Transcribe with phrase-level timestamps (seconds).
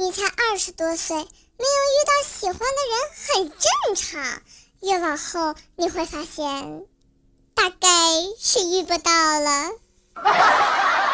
[0.00, 2.96] 你才二十多岁，没有遇到喜欢的人
[3.28, 4.42] 很正常。
[4.80, 6.86] 越往后你会发现，
[7.54, 7.86] 大概
[8.38, 9.72] 是遇不到了。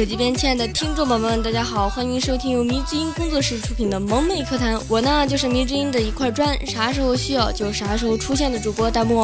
[0.00, 4.82] 手机边亲爱的听众宝宝们，大家好，欢迎收听由迷之音工作室出品的萌妹课堂。
[4.88, 9.22] 我呢就是迷之音的一块砖，啥时候需要就啥时候出现的主播弹幕。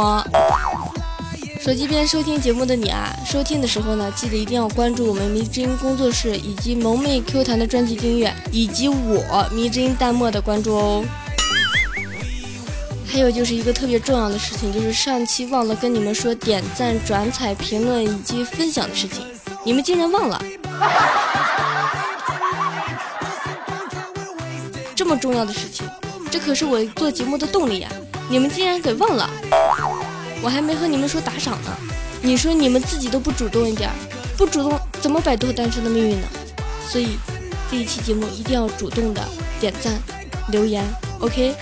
[1.63, 11.03] 手机边收听节目的你啊，收听的时候呢，记得一定要关注我们迷之音工作室以及萌妹 Q 弹的专辑订阅，以及我迷之音弹幕的关注哦。
[13.07, 19.25] 还有就是一个特别重要的事情，就是上期忘了跟你们说点赞、转采、评论以及分享的事情，
[19.65, 20.39] 你们竟然忘了。
[24.95, 25.89] 这么重要的事情，
[26.31, 27.89] 这可是我做节目的动力呀！
[28.29, 29.29] 你们竟然给忘了。
[30.43, 31.71] 我还没和你们说打赏呢，
[32.21, 33.89] 你说你们自己都不主动一点，
[34.37, 36.27] 不主动怎么摆脱单身的命运呢？
[36.89, 37.19] 所以
[37.71, 39.23] 这一期节目一定要主动的
[39.61, 39.95] 点赞、
[40.49, 40.85] 留言
[41.21, 41.55] ，OK？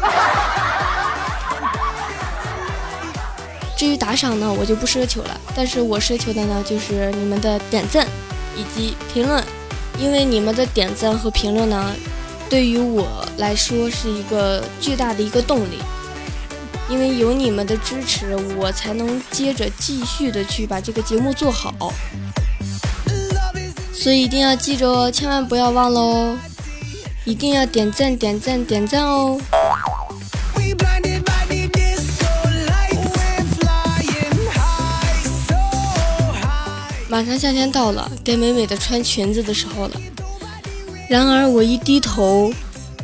[3.76, 8.06] 至于打赏呢，我就不奢求了，但是我奢求的呢就是你们的点赞
[8.62, 9.42] 以及评论，
[9.98, 11.92] 因为你们的点赞和评论呢，
[12.48, 15.78] 对于我来说是一个巨大的一个动力。
[16.88, 21.92] 因为有你们的支持，我才能接着继续的去把这个节目做好，
[23.94, 26.38] 所以一定要记着哦，千万不要忘了哦，
[27.24, 29.40] 一定要点赞点赞点赞哦！
[37.12, 40.00] 马上夏天到了，该美美的穿裙子的时候了。
[41.10, 42.50] 然而我一低头，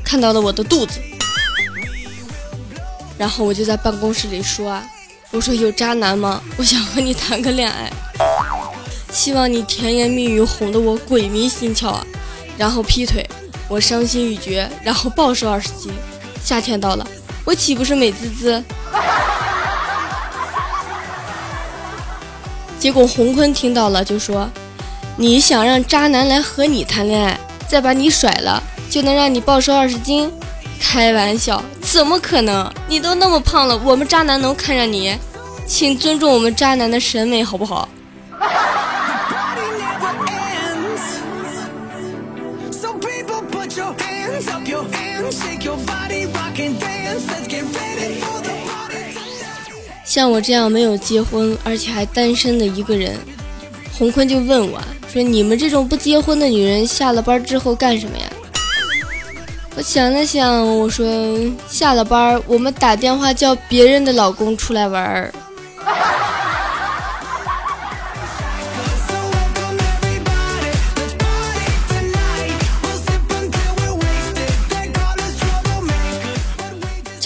[0.03, 0.99] 看到了我的肚子。
[3.19, 4.83] 然后我就在办公室里说啊，
[5.31, 6.41] 我说有渣男吗？
[6.57, 7.93] 我想和你谈个恋爱，
[9.13, 12.07] 希望你甜言蜜语哄得我鬼迷心窍啊，
[12.57, 13.29] 然后劈腿，
[13.69, 15.93] 我伤心欲绝，然后暴瘦二十斤。
[16.43, 17.07] 夏天到了，
[17.45, 18.65] 我岂不是美滋滋？
[22.79, 24.49] 结果洪坤听到了就说
[25.17, 30.33] 你想让渣男来和你谈恋爱再把你甩了就能让你暴瘦二十斤
[30.81, 31.63] 开玩笑。
[31.81, 32.71] 怎么可能？
[32.87, 35.17] 你都那么胖了我们渣男能看上你？
[35.67, 37.89] 请尊重我们渣男的审美好不好
[42.71, 47.27] ？So people put your hands up your hands shake your body rocking dance.
[47.29, 48.48] Let's get ready for the
[50.09, 53.15] 像我这样没有结婚，而且还单身的一个人，
[53.93, 54.81] 洪坤就问我
[55.13, 58.25] 说：“你们这种不结婚的女人，下了班之后干什么呀？”
[59.77, 61.07] 我想了想，我说
[61.69, 65.31] 下了班，我们打电话叫别人的老公出来玩儿。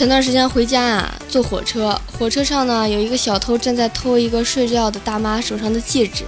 [0.03, 6.25] 前段时间回家啊，坐火车，火车上呢有一个小偷正在偷一个睡觉的大妈手上的戒指，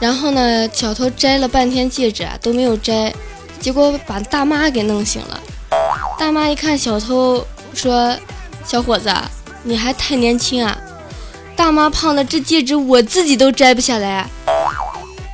[0.00, 3.12] 然后呢，小偷摘了半天戒指啊都没有摘，
[3.60, 5.38] 结果把大妈给弄醒了。
[6.18, 8.16] 大妈一看小偷，说
[8.64, 9.12] ：“小伙子，
[9.62, 10.74] 你还太年轻啊！
[11.54, 14.26] 大妈胖的这戒指我自己都摘不下来，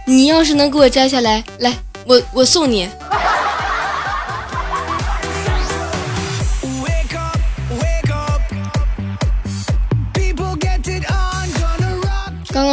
[0.05, 1.73] 你要是能给我摘下来，来，
[2.05, 2.89] 我我送你。”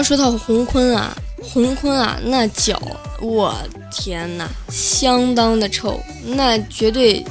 [0.03, 2.81] 说到洪坤啊，洪坤啊，那脚，
[3.19, 3.55] 我
[3.91, 7.25] 天哪，相当的臭，那绝对。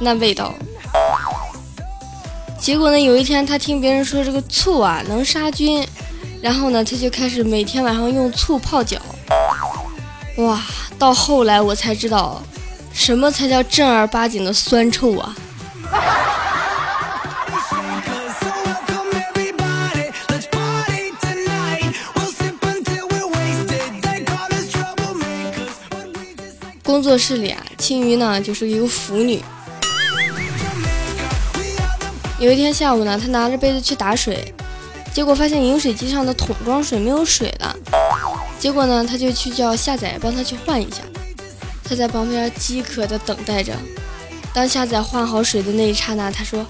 [0.00, 0.54] 那味道，
[2.56, 3.00] 结果呢？
[3.00, 5.84] 有一天他听别人说这个醋啊能杀菌，
[6.40, 8.96] 然后呢他就开始每天晚上用醋泡脚。
[10.36, 10.62] 哇，
[10.96, 12.40] 到后来我才知道，
[12.92, 15.34] 什么才叫正儿八经的酸臭啊！
[26.88, 29.42] 工作室里啊，青鱼呢就是一个腐女。
[32.38, 34.54] 有一天下午呢，他拿着杯子去打水，
[35.12, 37.76] 结果发现饮水机上的桶装水没有水了。
[38.58, 41.02] 结果呢，他就去叫下载帮他去换一下。
[41.84, 43.74] 他在旁边饥渴的等待着。
[44.54, 46.64] 当下载换好水的那一刹那，他说：“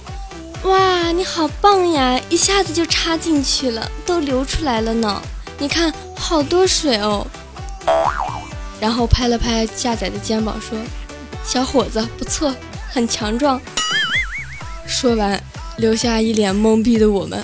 [0.67, 5.23] 哇，你好棒呀，一下子就插进去了，都流出来了呢。
[5.59, 7.25] 你看，好多水哦。”
[8.81, 10.79] 然后拍了拍下载的肩膀说
[11.45, 12.55] ：“小伙子不错，
[12.91, 13.61] 很强壮。”
[14.87, 15.43] 说完，
[15.77, 17.43] 留下一脸懵逼的我们。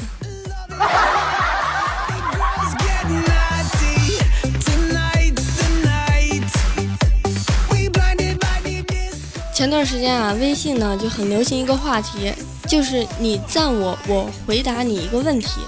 [9.53, 12.31] 前段时间啊，微信呢就很流行一个话题，
[12.69, 15.61] 就是你赞我，我回答你一个问题。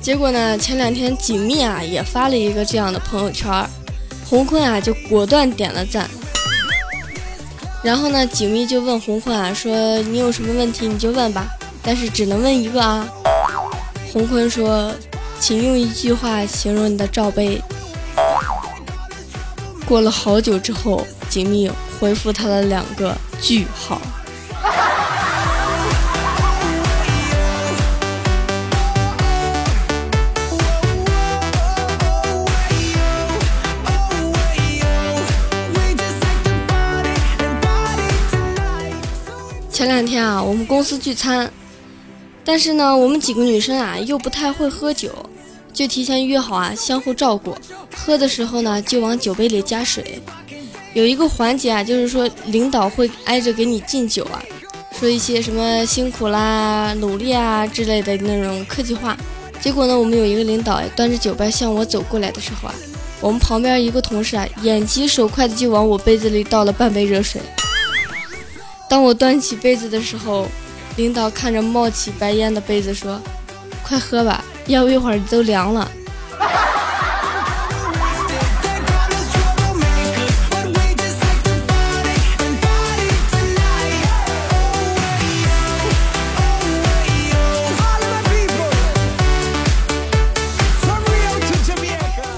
[0.00, 3.48] 结果呢，前两天锦觅啊也发了一个这样的朋友圈，
[4.28, 6.08] 洪坤啊就果断点了赞。
[7.82, 11.46] 然后呢，锦觅就问洪坤啊说：“你有什么问题你就问吧，
[11.82, 13.08] 但是只能问一个啊。”
[14.12, 14.92] 洪坤说
[15.40, 17.62] ：“请用一句话形容你的罩杯。”
[19.86, 23.98] 过了好久之后，锦觅回复他了两个句号。
[40.08, 41.52] 天啊，我们公司聚餐，
[42.42, 45.10] 但是呢，我们几个女生啊又不太会喝酒，
[45.72, 47.54] 就提前约好啊，相互照顾。
[47.94, 50.20] 喝的时候呢，就往酒杯里加水。
[50.94, 54.42] 有一个环节啊，就是说领导会挨着给你敬酒啊，
[54.98, 59.14] 说一些什么辛苦啦、努力啊之类的那种客气话。
[59.60, 62.74] 结果呢，我们有一个领导端着酒杯向我走过来的时候啊，
[63.20, 67.42] 我们旁边一个同事啊，眼疾手快的就往我杯子里倒了半杯热水。
[68.88, 70.48] 当我端起杯子的时候，
[70.96, 73.20] 领导看着冒起白烟的杯子说
[73.86, 75.90] ：“快喝吧，要不一会儿都凉了。”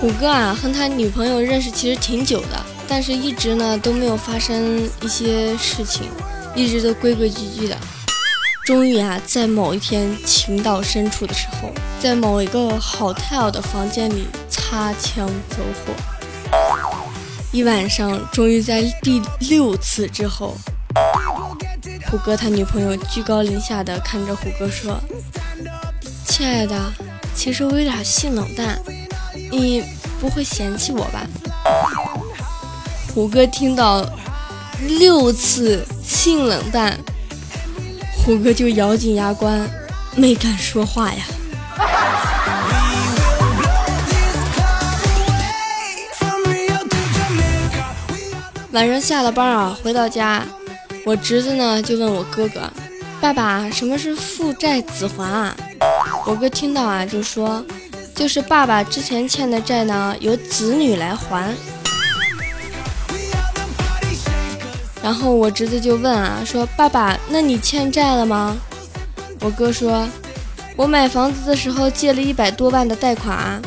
[0.01, 6.11] 虎哥啊，和他女朋友认识其实挺久的，但是一直呢都没有发生一些事情。
[6.61, 7.75] 一直都规规矩矩的，
[8.67, 15.95] 终于啊，在某一天情到深处的时候，在某一个 hotel 的房间里擦枪走火，
[17.51, 20.55] 一晚上终于在第六次之后，
[22.11, 25.01] 虎哥他女朋友居高临下的看着虎哥说
[26.29, 26.77] ：“亲爱的，
[27.35, 28.79] 其实我有点性冷淡，
[29.51, 29.83] 你
[30.21, 31.27] 不会嫌弃我吧？”
[33.15, 34.07] 虎哥听到。
[34.99, 35.87] 六次
[36.23, 36.99] 性冷淡，
[38.13, 39.67] 虎哥就咬紧牙关，
[40.15, 41.25] 没敢说话呀。
[48.73, 50.45] 晚上下了班啊，回到家，
[51.07, 52.71] 我侄子呢就问我哥哥
[53.19, 55.57] ：“爸爸，什么是父债子还啊？”
[56.29, 57.65] 我哥听到啊就说
[58.15, 61.51] ：“就是爸爸之前欠的债呢，由子女来还。”
[65.03, 68.57] 然后我侄子就问啊，说爸爸，那你欠债了吗？
[69.41, 70.07] 我哥说，
[70.77, 73.61] 我买房子的时候借了一百多万的贷款。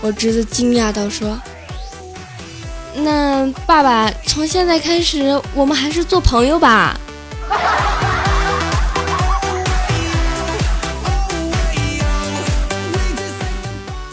[0.00, 1.38] 我侄子惊讶到说，
[2.94, 6.98] 那爸爸，从现在开始我们还是做朋友吧。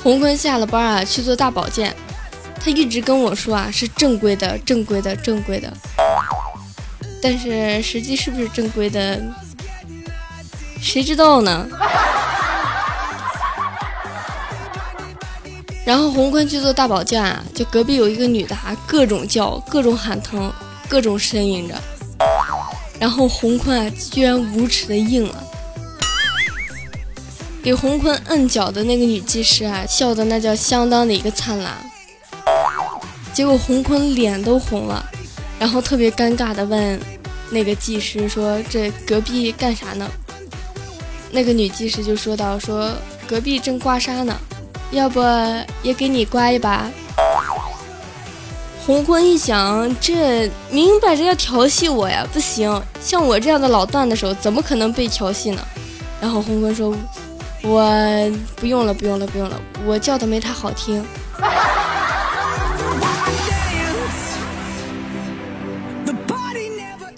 [0.03, 1.95] 洪坤下了班啊，去做大保健，
[2.59, 5.71] 他一直跟我说啊，是正规的，正规的，正规的。
[7.21, 9.21] 但是实际是不是正规的，
[10.81, 11.67] 谁知道呢？
[15.85, 20.51] 然后洪坤去做大保健啊，就隔壁有一个女的啊，各种叫，各种喊疼，
[20.87, 21.75] 各种呻吟着。
[22.99, 25.43] 然后洪坤啊，居然无耻的应了，
[27.63, 31.73] 给洪坤摁脚的那个女技师啊，笑的那叫相当的一个灿烂。
[33.33, 35.03] 结果洪坤脸都红了。
[35.61, 36.99] 然后特别尴尬的问
[37.51, 40.09] 那个技师说：“这隔壁干啥呢？”
[41.29, 42.91] 那个女技师就说道：“说
[43.27, 44.35] 隔壁正刮痧呢，
[44.89, 45.21] 要不
[45.83, 46.89] 也给你刮一把。”
[48.83, 55.61] 洪坤一想，这明摆着要调戏我呀，不行，像我这样的老段的手怎么可能被调戏呢？
[56.19, 56.91] 然后洪坤说
[57.61, 57.87] ：“我
[58.55, 61.05] 不用了，不用了，不用了，我叫的没他好听。”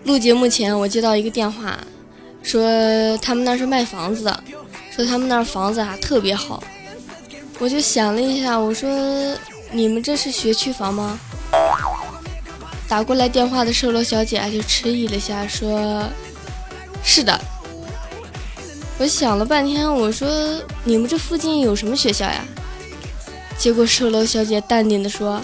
[0.05, 1.77] 录节目前，我接到一个电话，
[2.41, 2.61] 说
[3.21, 4.43] 他们那是卖房子的，
[4.93, 6.61] 说他们那房子啊特别好。
[7.59, 8.89] 我就想了一下，我说
[9.71, 11.17] 你们这是学区房吗？
[12.87, 16.03] 打过来电话的售楼小姐啊就迟疑了下，说
[17.01, 17.39] 是的。
[18.99, 22.43] 我想了半天，我说你们这附近有什么学校呀？
[23.57, 25.41] 结果售楼小姐淡定的说，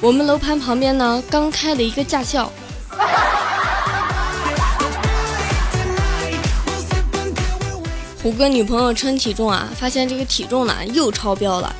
[0.00, 2.52] 我们楼盘旁边呢刚开了一个驾校。
[8.26, 11.72] 虎哥女朋友称体重啊，发现这个体重呢又超标了，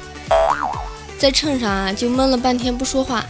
[1.19, 3.27] 在秤上啊就闷了半天不说话。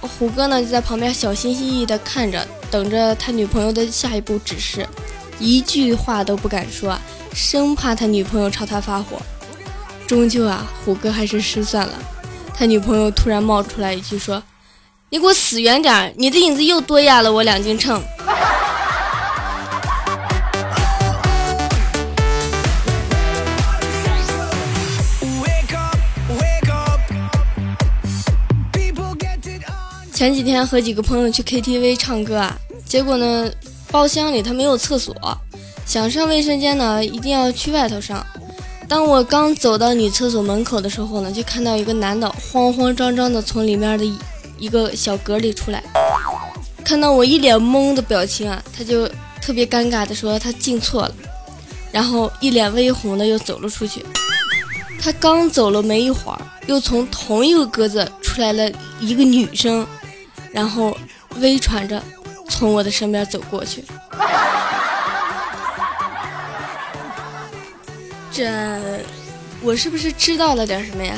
[0.00, 4.84] 虎哥呢就在旁边小心翼翼地看着，等着他女朋友的下一步指示，
[5.38, 6.98] 一句话都不敢说，
[7.32, 9.22] 生怕他女朋友朝他发火。
[10.08, 11.94] 终究啊，虎哥还是失算了。
[12.52, 14.42] 他女朋友突然冒出来一句说
[15.10, 18.02] ：“你给我死远点，你的影子又多压了我两斤秤。”
[30.16, 32.56] 前几天和几个朋友去 KTV 唱歌啊，
[32.86, 33.52] 结果呢，
[33.90, 35.14] 包厢里他没有厕所，
[35.84, 38.24] 想上卫生间呢，一定要去外头上。
[38.88, 44.10] 当我刚走到女厕所门口的时候呢，就看到一个男的慌慌张张的从里面的
[44.58, 45.84] 一个小格里出来，
[46.82, 49.06] 看到我一脸懵的表情啊，他就
[49.42, 51.14] 特别尴尬的说他进错了，
[51.92, 54.02] 然后一脸微红的又走了出去。
[54.98, 58.66] 他刚走了没一会儿，又从同一个格子出来了
[58.98, 59.86] 一个女生。
[60.56, 60.96] 然后
[61.34, 62.02] 微喘着
[62.48, 63.84] 从我的身边走过去，
[68.32, 68.80] 这
[69.60, 71.14] 我是不是知道了点什么呀？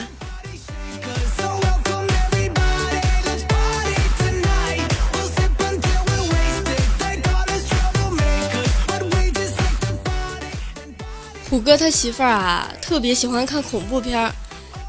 [11.48, 14.32] 虎哥他媳妇儿啊，特别喜欢看恐怖片儿，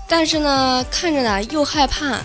[0.07, 2.17] 但是呢，看着呢又害怕。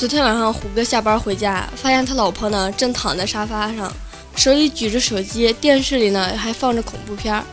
[0.00, 3.92] 昨天晚上，虎哥下班回家，发现他老婆呢正躺在沙发上，
[4.34, 7.44] 手里举着手机，电视里呢还放着恐怖片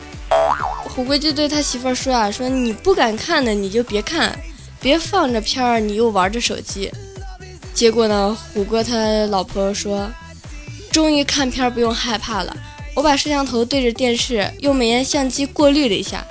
[0.82, 4.34] 虎哥就对他媳妇儿说啊：“说你不敢看的你就别看，
[4.80, 6.90] 别放着片儿，你又玩着手机。”
[7.74, 10.10] 结果呢，虎哥他老婆说
[10.90, 12.56] ：“终于看片不用害怕了，
[12.94, 16.24] 我把摄像头对着电视，用美颜相机过滤了一下。”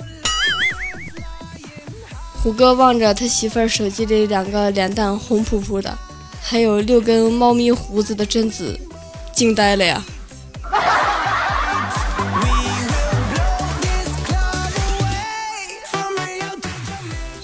[2.42, 5.96] 虎哥望着他媳妇儿手机里两个脸蛋红扑扑的。
[6.50, 8.80] 还有六根猫咪胡子的贞子，
[9.34, 10.02] 惊呆了呀！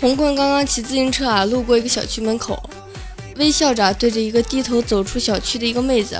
[0.00, 2.58] 红坤刚刚骑自行车啊，路过一个小区门口，
[3.36, 6.18] 微笑着对着一个低头走出小区的一个妹子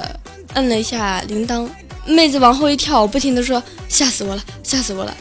[0.52, 1.66] 摁了一下铃铛，
[2.04, 5.16] 妹子往后一跳，不停的说：“吓死我了，吓死我了！”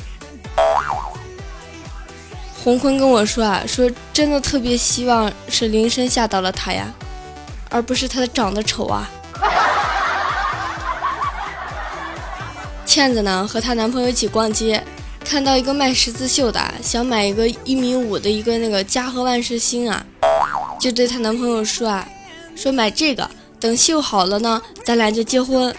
[2.61, 6.93] 红坤跟我说啊，说真的特别希望是铃声吓到了他呀。
[7.73, 9.09] 而不是他长得丑啊！
[12.85, 14.83] 倩子呢和她男朋友一起逛街，
[15.25, 20.05] 看到一个卖十字绣的，想买一个一米五的一个那个家和万事兴啊，
[20.79, 22.07] 就对她男朋友说啊，
[22.55, 23.27] 说买这个，
[23.59, 25.75] 等绣好了呢，咱俩就结婚。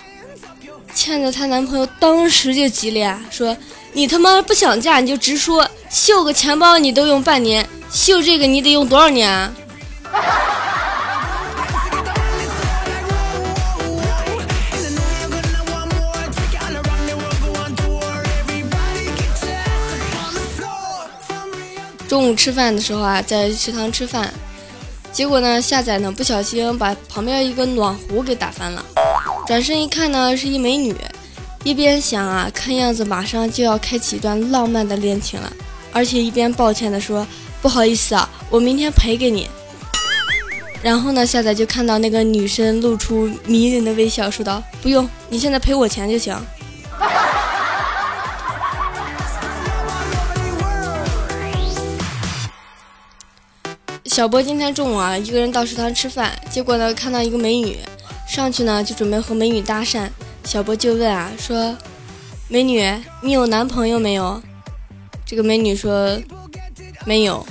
[0.92, 3.56] 倩子她男朋友当时就急了呀，说
[3.92, 9.54] 你他妈不想嫁你就直说，绣个钱包你都用半年，绣这个你得用多少年啊？
[22.14, 24.32] 中午吃饭的时候啊，在食堂吃饭，
[25.10, 28.84] 结果呢，下载呢不小心把旁边一个暖壶给打翻了。
[29.48, 30.94] 转身一看呢，是一美女，
[31.64, 35.52] 一边想啊，看样子马上就要开启一段浪漫的恋情了，
[35.92, 37.26] 而且一边抱歉的说
[37.60, 39.50] ：“不好意思啊，我明天赔给你。”
[40.84, 46.32] 然后呢，下载就看到那个女生露出迷人的微笑，说道：“不用，你现在赔我钱就行。”
[54.14, 57.76] 小波今天中午啊，一个人到食堂吃饭，结果呢看到一个美女，
[58.28, 60.08] 上去呢就准备和美女搭讪。
[60.44, 61.76] 小波就问啊，说
[62.46, 62.88] ：“美女，
[63.20, 64.40] 你有男朋友没有？”
[65.26, 66.16] 这个美女说
[67.04, 67.44] ：“没有。”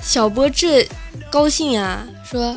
[0.00, 0.88] 小波这
[1.28, 2.56] 高兴啊，说：“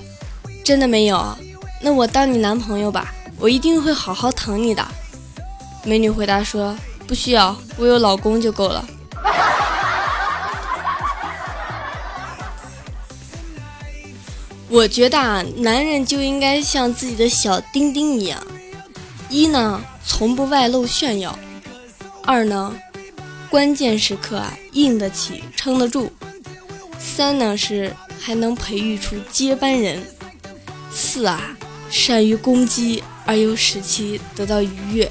[0.63, 1.35] 真的没有？
[1.81, 4.87] 那我当你男朋友吧，我一定会好好疼你的。”
[5.83, 6.77] 美女回答说
[7.07, 8.87] ：“不需要，我有老公就够了。”
[14.67, 18.45] 我觉得啊，男人就应该像自己的小丁丁一样，
[19.29, 21.37] 一呢从不外露炫耀，
[22.23, 22.75] 二呢
[23.49, 26.11] 关键时刻啊硬得起撑得住，
[26.99, 30.03] 三呢是还能培育出接班人，
[30.91, 31.55] 四啊
[31.89, 35.09] 善于攻击而又使其得到愉悦，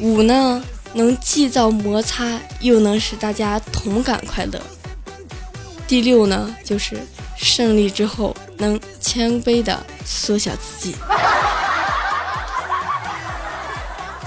[0.00, 4.60] 五呢能既造摩擦又能使大家同感快乐，
[5.90, 6.96] 第六呢就是
[7.36, 8.36] 胜利之后。
[8.58, 10.94] 能谦卑的缩小自己。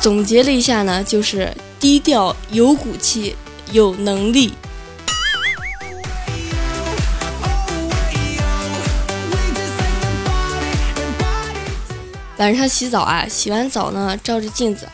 [0.01, 3.36] 总结了一下呢，就是低调、有骨气、
[3.72, 4.55] 有能力。
[12.38, 14.89] 晚上洗澡啊，洗完澡呢，照着镜子，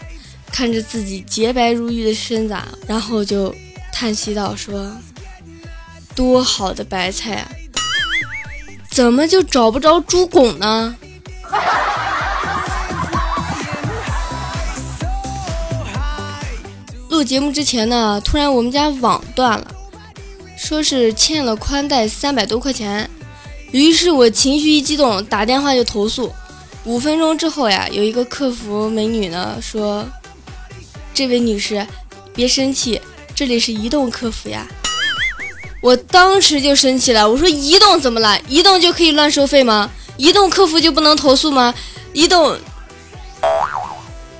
[0.51, 3.55] 看着自己洁白如玉的身子，然后就
[3.93, 4.91] 叹息道：“说
[6.19, 7.49] 多好的白菜啊，
[8.91, 10.93] 怎么就找不着猪拱呢？”
[17.07, 19.65] 录节目之前呢，突然我们家网断了，
[20.57, 23.09] 说是欠了宽带三百多块钱，
[23.71, 26.33] 于是我情绪一激动，打电话就投诉。
[26.83, 30.05] 五分钟之后呀，有一个客服美女呢说
[31.15, 31.87] ：“这位女士，
[32.33, 32.99] 别生气，
[33.33, 34.67] 这里是移动客服呀。”
[35.81, 38.37] 我当时就生气了，我说：“移动怎么了？
[38.47, 39.89] 移动就可以乱收费吗？
[40.17, 41.73] 移动客服就不能投诉吗？
[42.13, 42.57] 移动……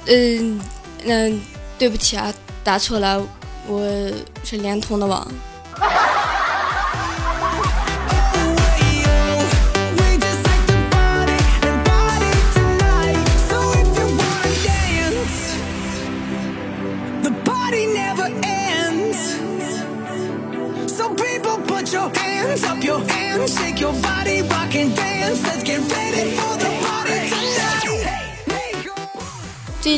[0.05, 0.60] 嗯，
[1.03, 1.31] 那
[1.77, 3.25] 对不起啊，打错了，
[3.67, 3.81] 我
[4.43, 5.25] 是联通的网。”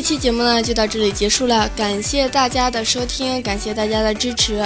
[0.02, 4.62] 期节目呢就到这里结束了，感谢大家的收听，感谢大家的支持。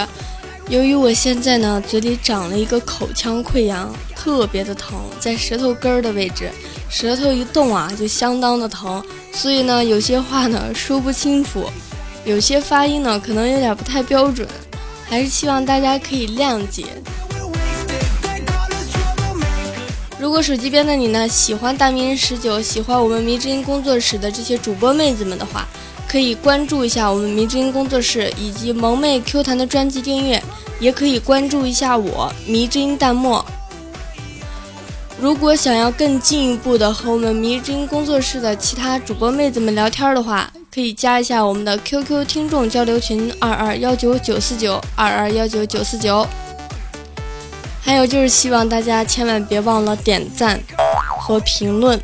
[0.69, 6.51] 由于我现在呢嘴里长了一个口腔溃疡，特别的疼，在舌头根儿的位置，
[6.89, 11.67] 舌头一动啊就相当的疼，所以呢有些话呢说不清楚，
[12.25, 14.49] 有些发音呢可能有点不太标准，
[15.05, 16.87] 还是希望大家可以谅解。
[20.19, 25.69] 如果手机边的你呢喜欢大名人十九，喜欢我们迷之音工作室的这些主播妹子们的话，
[26.09, 30.43] 可以关注一下我们迷之音工作室以及萌妹 Q 弹的专辑订阅，
[30.81, 33.43] 也可以关注一下我迷之音弹幕。
[35.21, 46.27] 如果想要更进一步的和我们迷之音工作室的其他主播妹子们聊天的话，可以加一下我们的 QQ 听众交流群二二幺九九四九二二幺九九四九。
[47.87, 50.61] 还有就是希望大家千万别忘了点赞
[51.21, 51.99] 和评论，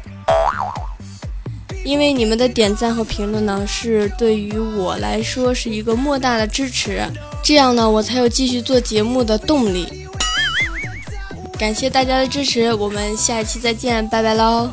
[1.85, 7.03] 因为你们的点赞和评论呢，是对于我来说是一个莫大的支持，
[7.43, 10.07] 这样呢，我才有继续做节目的动力。
[11.59, 14.71] 感谢大家的支持，我们下一期再见，拜拜喽。